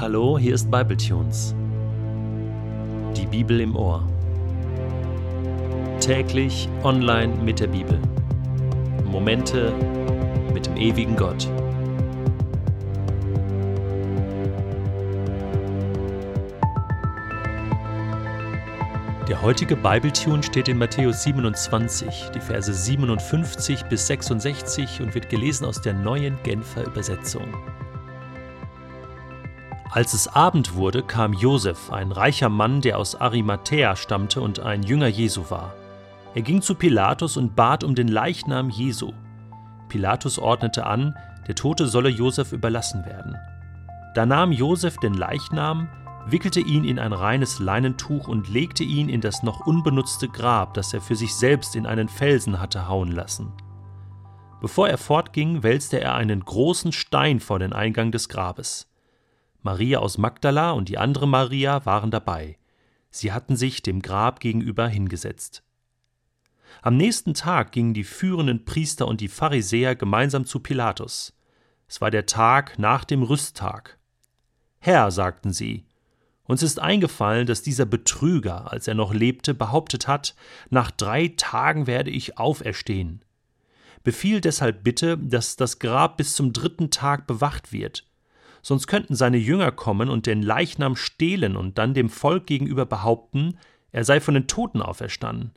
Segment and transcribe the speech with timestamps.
[0.00, 1.54] Hallo, hier ist Bibletunes.
[3.14, 4.02] Die Bibel im Ohr.
[6.00, 8.00] Täglich online mit der Bibel.
[9.04, 9.74] Momente
[10.54, 11.46] mit dem ewigen Gott.
[19.28, 25.66] Der heutige Bibletune steht in Matthäus 27, die Verse 57 bis 66 und wird gelesen
[25.66, 27.52] aus der neuen Genfer Übersetzung.
[29.92, 34.84] Als es Abend wurde, kam Josef, ein reicher Mann, der aus Arimathäa stammte und ein
[34.84, 35.74] Jünger Jesu war.
[36.34, 39.12] Er ging zu Pilatus und bat um den Leichnam Jesu.
[39.88, 41.16] Pilatus ordnete an,
[41.48, 43.36] der Tote solle Josef überlassen werden.
[44.14, 45.88] Da nahm Josef den Leichnam,
[46.26, 50.94] wickelte ihn in ein reines Leinentuch und legte ihn in das noch unbenutzte Grab, das
[50.94, 53.52] er für sich selbst in einen Felsen hatte hauen lassen.
[54.60, 58.89] Bevor er fortging, wälzte er einen großen Stein vor den Eingang des Grabes.
[59.62, 62.58] Maria aus Magdala und die andere Maria waren dabei.
[63.10, 65.62] Sie hatten sich dem Grab gegenüber hingesetzt.
[66.82, 71.36] Am nächsten Tag gingen die führenden Priester und die Pharisäer gemeinsam zu Pilatus.
[71.88, 73.98] Es war der Tag nach dem Rüsttag.
[74.78, 75.84] Herr, sagten sie,
[76.44, 80.34] uns ist eingefallen, dass dieser Betrüger, als er noch lebte, behauptet hat,
[80.68, 83.24] nach drei Tagen werde ich auferstehen.
[84.02, 88.09] Befiehl deshalb bitte, dass das Grab bis zum dritten Tag bewacht wird.
[88.62, 93.58] Sonst könnten seine Jünger kommen und den Leichnam stehlen und dann dem Volk gegenüber behaupten,
[93.92, 95.52] er sei von den Toten auferstanden.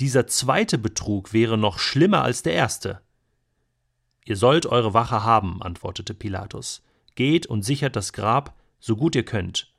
[0.00, 3.00] Dieser zweite Betrug wäre noch schlimmer als der erste.
[4.24, 6.82] Ihr sollt eure Wache haben, antwortete Pilatus.
[7.14, 9.72] Geht und sichert das Grab, so gut ihr könnt.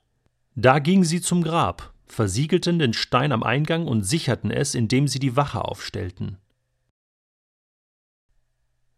[0.54, 5.18] Da gingen sie zum Grab, versiegelten den Stein am Eingang und sicherten es, indem sie
[5.18, 6.38] die Wache aufstellten.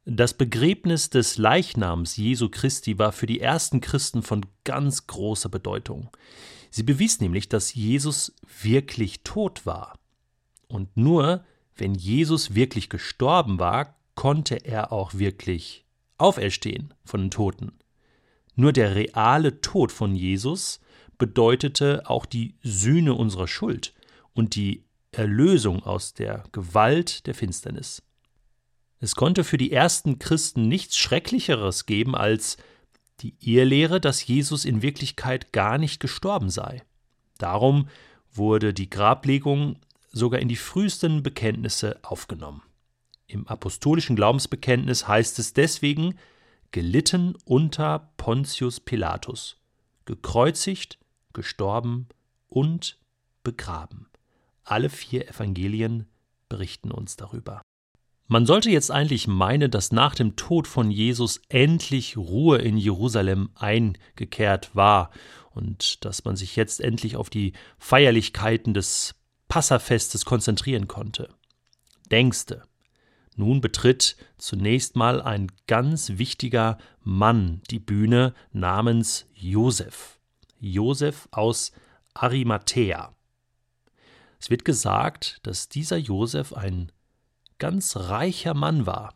[0.09, 6.11] Das Begräbnis des Leichnams Jesu Christi war für die ersten Christen von ganz großer Bedeutung.
[6.71, 9.99] Sie bewies nämlich, dass Jesus wirklich tot war.
[10.69, 15.85] Und nur wenn Jesus wirklich gestorben war, konnte er auch wirklich
[16.19, 17.73] auferstehen von den Toten.
[18.55, 20.79] Nur der reale Tod von Jesus
[21.19, 23.93] bedeutete auch die Sühne unserer Schuld
[24.35, 28.06] und die Erlösung aus der Gewalt der Finsternis.
[28.99, 32.57] Es konnte für die ersten Christen nichts Schrecklicheres geben als
[33.21, 36.83] die Irrlehre, dass Jesus in Wirklichkeit gar nicht gestorben sei.
[37.39, 37.89] Darum
[38.33, 39.79] wurde die Grablegung
[40.13, 42.63] sogar in die frühesten Bekenntnisse aufgenommen.
[43.27, 46.19] Im apostolischen Glaubensbekenntnis heißt es deswegen
[46.71, 49.57] gelitten unter Pontius Pilatus,
[50.05, 50.99] gekreuzigt
[51.37, 52.09] gestorben
[52.49, 52.99] und
[53.45, 54.09] begraben.
[54.65, 56.07] Alle vier Evangelien
[56.49, 57.61] berichten uns darüber.
[58.29, 63.51] Man sollte jetzt eigentlich meinen, dass nach dem Tod von Jesus endlich Ruhe in Jerusalem
[63.55, 65.11] eingekehrt war
[65.55, 69.15] und dass man sich jetzt endlich auf die Feierlichkeiten des
[69.47, 71.29] Passafestes konzentrieren konnte.
[72.11, 72.65] Denkste,
[73.37, 80.19] nun betritt zunächst mal ein ganz wichtiger Mann die Bühne namens Josef.
[80.59, 81.71] Josef aus
[82.15, 83.15] Arimathäa.
[84.41, 86.91] Es wird gesagt, dass dieser Josef ein
[87.59, 89.15] ganz reicher Mann war.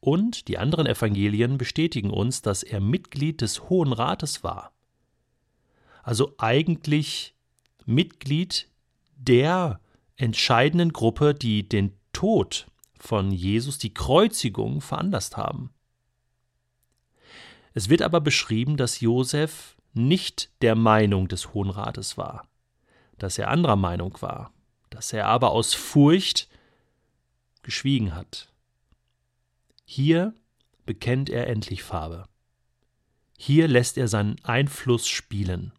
[0.00, 4.72] Und die anderen Evangelien bestätigen uns, dass er Mitglied des Hohen Rates war.
[6.02, 7.34] Also eigentlich
[7.84, 8.68] Mitglied
[9.16, 9.80] der
[10.16, 12.66] entscheidenden Gruppe, die den Tod
[12.98, 15.70] von Jesus, die Kreuzigung, veranlasst haben.
[17.74, 22.46] Es wird aber beschrieben, dass Josef nicht der Meinung des Hohen Rates war,
[23.18, 24.52] dass er anderer Meinung war,
[24.90, 26.48] dass er aber aus Furcht
[27.66, 28.50] geschwiegen hat.
[29.84, 30.34] Hier
[30.86, 32.26] bekennt er endlich Farbe.
[33.36, 35.72] Hier lässt er seinen Einfluss spielen.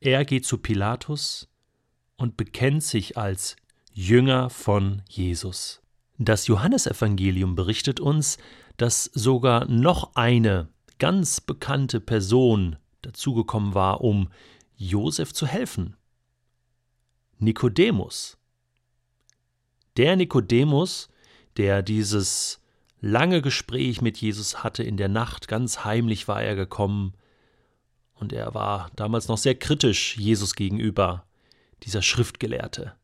[0.00, 1.48] Er geht zu Pilatus
[2.16, 3.56] und bekennt sich als
[3.92, 5.82] Jünger von Jesus.
[6.16, 8.38] Das Johannesevangelium berichtet uns,
[8.78, 10.68] dass sogar noch eine
[10.98, 14.30] ganz bekannte Person dazugekommen war, um
[14.76, 15.96] Josef zu helfen.
[17.38, 18.37] Nikodemus.
[19.98, 21.08] Der Nikodemus,
[21.56, 22.60] der dieses
[23.00, 27.14] lange Gespräch mit Jesus hatte in der Nacht, ganz heimlich war er gekommen,
[28.14, 31.26] und er war damals noch sehr kritisch Jesus gegenüber,
[31.82, 32.94] dieser Schriftgelehrte.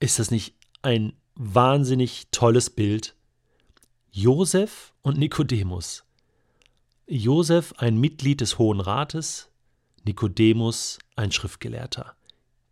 [0.00, 3.16] Ist das nicht ein wahnsinnig tolles Bild?
[4.10, 6.04] Josef und Nikodemus.
[7.08, 9.50] Josef ein Mitglied des Hohen Rates,
[10.04, 12.14] Nikodemus ein Schriftgelehrter.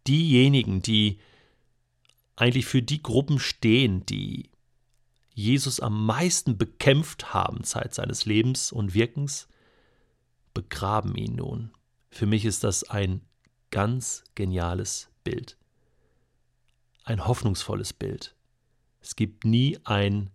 [0.06, 1.18] Diejenigen, die
[2.36, 4.50] eigentlich für die Gruppen stehen, die
[5.34, 9.48] Jesus am meisten bekämpft haben Zeit seines Lebens und Wirkens,
[10.54, 11.72] begraben ihn nun.
[12.10, 13.20] Für mich ist das ein
[13.70, 15.58] ganz geniales Bild.
[17.04, 18.34] Ein hoffnungsvolles Bild.
[19.00, 20.30] Es gibt nie ein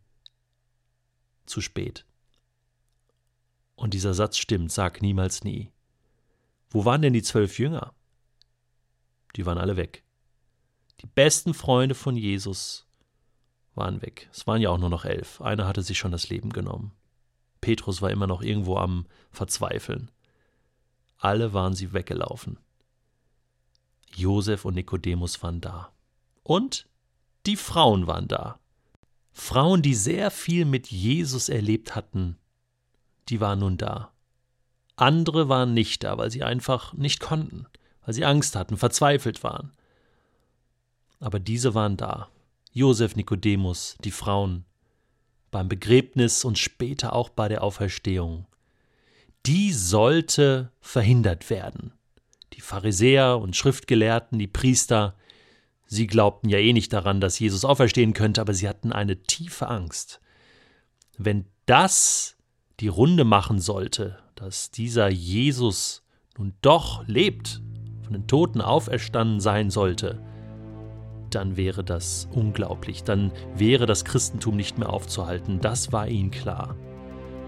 [1.45, 2.05] zu spät.
[3.75, 5.71] Und dieser Satz stimmt, sag niemals nie.
[6.69, 7.93] Wo waren denn die zwölf Jünger?
[9.35, 10.03] Die waren alle weg.
[11.01, 12.85] Die besten Freunde von Jesus
[13.73, 14.29] waren weg.
[14.31, 15.41] Es waren ja auch nur noch elf.
[15.41, 16.91] Einer hatte sich schon das Leben genommen.
[17.59, 20.11] Petrus war immer noch irgendwo am Verzweifeln.
[21.17, 22.57] Alle waren sie weggelaufen.
[24.15, 25.91] Josef und Nikodemus waren da.
[26.43, 26.87] Und
[27.45, 28.59] die Frauen waren da.
[29.31, 32.37] Frauen, die sehr viel mit Jesus erlebt hatten,
[33.29, 34.11] die waren nun da.
[34.97, 37.65] Andere waren nicht da, weil sie einfach nicht konnten,
[38.03, 39.71] weil sie Angst hatten, verzweifelt waren.
[41.21, 42.29] Aber diese waren da.
[42.73, 44.65] Josef, Nikodemus, die Frauen,
[45.51, 48.47] beim Begräbnis und später auch bei der Auferstehung.
[49.45, 51.93] Die sollte verhindert werden.
[52.53, 55.15] Die Pharisäer und Schriftgelehrten, die Priester,
[55.85, 59.67] sie glaubten ja eh nicht daran, dass Jesus auferstehen könnte, aber sie hatten eine tiefe
[59.67, 60.21] Angst.
[61.17, 62.35] Wenn das
[62.79, 66.03] die Runde machen sollte, dass dieser Jesus
[66.37, 67.61] nun doch lebt,
[68.03, 70.23] von den Toten auferstanden sein sollte,
[71.35, 76.75] dann wäre das unglaublich, dann wäre das Christentum nicht mehr aufzuhalten, das war ihnen klar.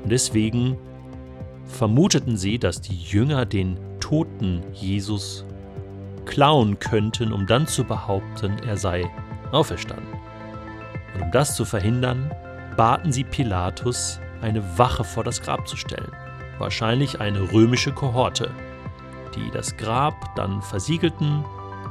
[0.04, 0.78] Und deswegen
[1.66, 5.46] vermuteten sie, dass die Jünger den toten Jesus
[6.26, 9.06] klauen könnten, um dann zu behaupten, er sei
[9.52, 10.14] auferstanden.
[11.16, 12.32] Und um das zu verhindern,
[12.76, 16.12] baten sie Pilatus, eine Wache vor das Grab zu stellen,
[16.58, 18.52] wahrscheinlich eine römische Kohorte,
[19.36, 21.46] die das Grab dann versiegelten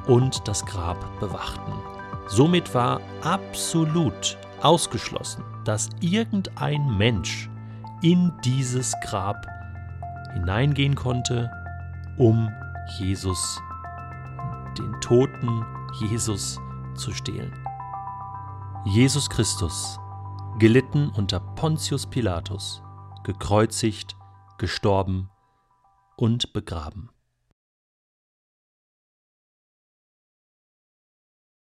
[0.07, 1.73] und das Grab bewachten.
[2.29, 7.51] Somit war absolut ausgeschlossen, dass irgendein Mensch
[8.03, 9.47] in dieses Grab
[10.33, 11.51] hineingehen konnte,
[12.19, 12.51] um
[12.99, 13.61] Jesus,
[14.79, 15.65] den toten
[16.01, 16.59] Jesus,
[16.95, 17.53] zu stehlen.
[18.85, 19.99] Jesus Christus,
[20.59, 22.83] gelitten unter Pontius Pilatus,
[23.23, 24.17] gekreuzigt,
[24.59, 25.31] gestorben
[26.17, 27.12] und begraben.